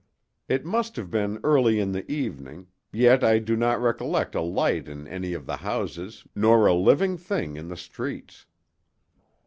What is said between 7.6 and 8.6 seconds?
the streets.